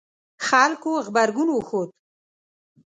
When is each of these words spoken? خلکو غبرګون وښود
خلکو 0.47 0.91
غبرګون 1.05 1.49
وښود 1.51 1.89